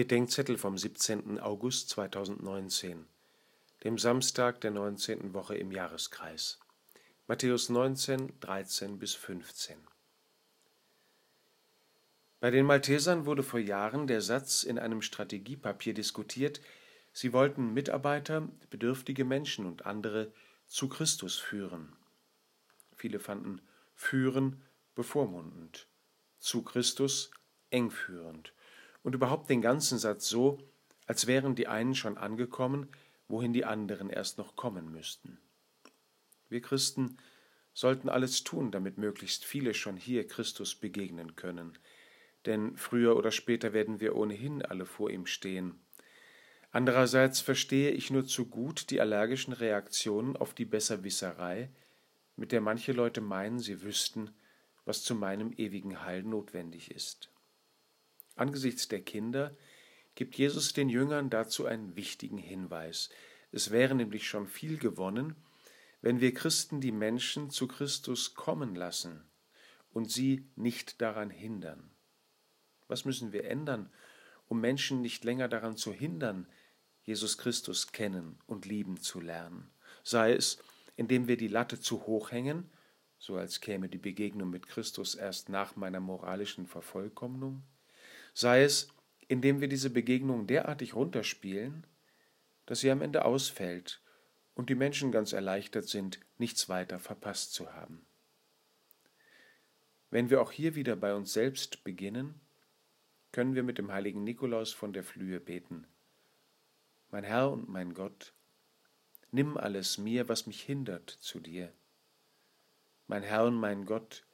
Bedenkzettel 0.00 0.56
vom 0.56 0.78
17. 0.78 1.38
August 1.40 1.90
2019, 1.90 3.04
dem 3.84 3.98
Samstag 3.98 4.58
der 4.62 4.70
19. 4.70 5.34
Woche 5.34 5.56
im 5.56 5.72
Jahreskreis. 5.72 6.58
Matthäus 7.26 7.68
19, 7.68 8.40
13 8.40 8.98
bis 8.98 9.14
15. 9.14 9.76
Bei 12.40 12.50
den 12.50 12.64
Maltesern 12.64 13.26
wurde 13.26 13.42
vor 13.42 13.60
Jahren 13.60 14.06
der 14.06 14.22
Satz 14.22 14.62
in 14.62 14.78
einem 14.78 15.02
Strategiepapier 15.02 15.92
diskutiert, 15.92 16.62
sie 17.12 17.34
wollten 17.34 17.74
Mitarbeiter, 17.74 18.48
bedürftige 18.70 19.26
Menschen 19.26 19.66
und 19.66 19.84
andere 19.84 20.32
zu 20.66 20.88
Christus 20.88 21.36
führen. 21.36 21.94
Viele 22.96 23.20
fanden 23.20 23.60
führen 23.94 24.62
bevormundend, 24.94 25.88
zu 26.38 26.62
Christus 26.62 27.30
engführend 27.68 28.54
und 29.02 29.14
überhaupt 29.14 29.50
den 29.50 29.62
ganzen 29.62 29.98
Satz 29.98 30.28
so, 30.28 30.58
als 31.06 31.26
wären 31.26 31.54
die 31.54 31.66
einen 31.66 31.94
schon 31.94 32.18
angekommen, 32.18 32.88
wohin 33.28 33.52
die 33.52 33.64
anderen 33.64 34.10
erst 34.10 34.38
noch 34.38 34.56
kommen 34.56 34.90
müssten. 34.90 35.38
Wir 36.48 36.60
Christen 36.60 37.16
sollten 37.72 38.08
alles 38.08 38.44
tun, 38.44 38.70
damit 38.70 38.98
möglichst 38.98 39.44
viele 39.44 39.74
schon 39.74 39.96
hier 39.96 40.26
Christus 40.26 40.74
begegnen 40.74 41.36
können, 41.36 41.78
denn 42.46 42.76
früher 42.76 43.16
oder 43.16 43.30
später 43.30 43.72
werden 43.72 44.00
wir 44.00 44.16
ohnehin 44.16 44.62
alle 44.62 44.86
vor 44.86 45.10
ihm 45.10 45.26
stehen. 45.26 45.80
Andererseits 46.72 47.40
verstehe 47.40 47.90
ich 47.90 48.10
nur 48.10 48.26
zu 48.26 48.46
gut 48.46 48.90
die 48.90 49.00
allergischen 49.00 49.52
Reaktionen 49.52 50.36
auf 50.36 50.54
die 50.54 50.64
Besserwisserei, 50.64 51.70
mit 52.36 52.52
der 52.52 52.60
manche 52.60 52.92
Leute 52.92 53.20
meinen, 53.20 53.58
sie 53.58 53.82
wüssten, 53.82 54.30
was 54.84 55.02
zu 55.02 55.14
meinem 55.14 55.52
ewigen 55.52 56.04
Heil 56.04 56.22
notwendig 56.22 56.90
ist. 56.90 57.30
Angesichts 58.40 58.88
der 58.88 59.02
Kinder 59.02 59.54
gibt 60.14 60.36
Jesus 60.36 60.72
den 60.72 60.88
Jüngern 60.88 61.28
dazu 61.28 61.66
einen 61.66 61.94
wichtigen 61.94 62.38
Hinweis. 62.38 63.10
Es 63.52 63.70
wäre 63.70 63.94
nämlich 63.94 64.26
schon 64.26 64.46
viel 64.46 64.78
gewonnen, 64.78 65.36
wenn 66.00 66.20
wir 66.20 66.32
Christen 66.32 66.80
die 66.80 66.90
Menschen 66.90 67.50
zu 67.50 67.68
Christus 67.68 68.34
kommen 68.34 68.74
lassen 68.74 69.28
und 69.90 70.10
sie 70.10 70.48
nicht 70.56 71.02
daran 71.02 71.28
hindern. 71.28 71.90
Was 72.88 73.04
müssen 73.04 73.32
wir 73.32 73.44
ändern, 73.44 73.92
um 74.48 74.58
Menschen 74.58 75.02
nicht 75.02 75.22
länger 75.22 75.48
daran 75.48 75.76
zu 75.76 75.92
hindern, 75.92 76.48
Jesus 77.02 77.36
Christus 77.36 77.92
kennen 77.92 78.38
und 78.46 78.64
lieben 78.64 78.98
zu 79.02 79.20
lernen? 79.20 79.70
Sei 80.02 80.32
es, 80.32 80.62
indem 80.96 81.28
wir 81.28 81.36
die 81.36 81.48
Latte 81.48 81.78
zu 81.78 82.06
hoch 82.06 82.30
hängen, 82.30 82.72
so 83.18 83.36
als 83.36 83.60
käme 83.60 83.90
die 83.90 83.98
Begegnung 83.98 84.48
mit 84.48 84.66
Christus 84.66 85.14
erst 85.14 85.50
nach 85.50 85.76
meiner 85.76 86.00
moralischen 86.00 86.66
Vervollkommnung, 86.66 87.64
sei 88.34 88.62
es, 88.62 88.88
indem 89.28 89.60
wir 89.60 89.68
diese 89.68 89.90
Begegnung 89.90 90.46
derartig 90.46 90.94
runterspielen, 90.94 91.86
dass 92.66 92.80
sie 92.80 92.90
am 92.90 93.02
Ende 93.02 93.24
ausfällt 93.24 94.02
und 94.54 94.70
die 94.70 94.74
Menschen 94.74 95.12
ganz 95.12 95.32
erleichtert 95.32 95.88
sind, 95.88 96.20
nichts 96.38 96.68
weiter 96.68 96.98
verpasst 96.98 97.52
zu 97.52 97.72
haben. 97.72 98.04
Wenn 100.10 100.30
wir 100.30 100.40
auch 100.42 100.50
hier 100.50 100.74
wieder 100.74 100.96
bei 100.96 101.14
uns 101.14 101.32
selbst 101.32 101.84
beginnen, 101.84 102.40
können 103.32 103.54
wir 103.54 103.62
mit 103.62 103.78
dem 103.78 103.92
heiligen 103.92 104.24
Nikolaus 104.24 104.72
von 104.72 104.92
der 104.92 105.04
Flühe 105.04 105.38
beten. 105.38 105.86
Mein 107.10 107.24
Herr 107.24 107.50
und 107.50 107.68
mein 107.68 107.94
Gott, 107.94 108.32
nimm 109.30 109.56
alles 109.56 109.98
mir, 109.98 110.28
was 110.28 110.46
mich 110.46 110.62
hindert, 110.62 111.10
zu 111.10 111.38
dir. 111.38 111.72
Mein 113.06 113.22
Herr 113.22 113.44
und 113.44 113.54
mein 113.54 113.86
Gott, 113.86 114.24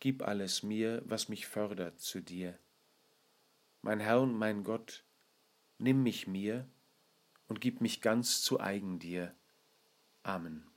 gib 0.00 0.22
alles 0.22 0.62
mir, 0.62 1.02
was 1.06 1.28
mich 1.28 1.46
fördert, 1.46 2.00
zu 2.00 2.20
dir. 2.20 2.58
Mein 3.84 4.00
Herr 4.00 4.22
und 4.22 4.32
mein 4.32 4.64
Gott, 4.64 5.04
nimm 5.76 6.02
mich 6.02 6.26
mir 6.26 6.66
und 7.48 7.60
gib 7.60 7.82
mich 7.82 8.00
ganz 8.00 8.40
zu 8.40 8.58
eigen 8.58 8.98
dir. 8.98 9.34
Amen. 10.22 10.73